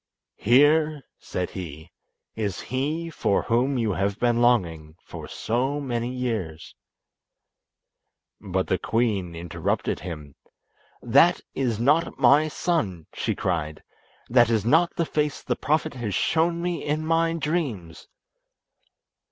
[0.39, 1.91] "Here," said he,
[2.35, 4.95] "is he for whom you have been longing
[5.29, 6.73] so many years."
[8.39, 10.33] But the queen interrupted him,
[11.03, 13.83] "That is not my son!" she cried.
[14.27, 18.07] "That is not the face the Prophet has shown me in my dreams!"